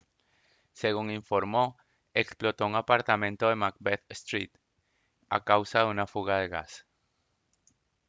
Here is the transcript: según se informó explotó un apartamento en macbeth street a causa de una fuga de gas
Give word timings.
según 0.73 1.09
se 1.09 1.13
informó 1.13 1.77
explotó 2.15 2.65
un 2.65 2.73
apartamento 2.73 3.51
en 3.51 3.59
macbeth 3.59 4.03
street 4.09 4.49
a 5.29 5.43
causa 5.43 5.81
de 5.81 5.85
una 5.85 6.07
fuga 6.07 6.39
de 6.39 6.47
gas 6.47 6.87